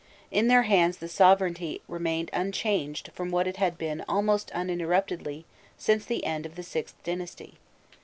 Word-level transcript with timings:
In 0.31 0.47
their 0.47 0.63
hands 0.63 0.97
the 0.97 1.07
sovereignty 1.07 1.83
remained 1.87 2.31
unchanged 2.33 3.11
from 3.13 3.29
what 3.29 3.45
it 3.45 3.57
had 3.57 3.77
been 3.77 4.03
almost 4.09 4.49
uninterruptedly 4.49 5.45
since 5.77 6.05
the 6.05 6.25
end 6.25 6.43
of 6.47 6.55
the 6.55 6.63
VIth 6.63 6.93
dynasty. 7.03 7.59